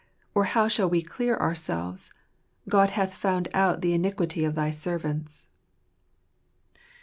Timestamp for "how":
0.45-0.67